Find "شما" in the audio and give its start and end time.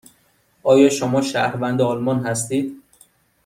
0.89-1.21